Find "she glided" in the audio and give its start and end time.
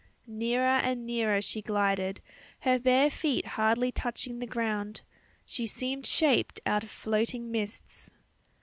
1.43-2.23